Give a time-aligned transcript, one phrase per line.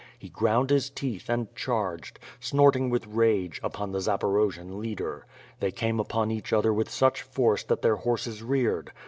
[0.17, 5.27] He ground his teeth and charged, snorting with rage, upon the Zaporojian leader.
[5.59, 8.91] They came upon each other with such force that their horses reared.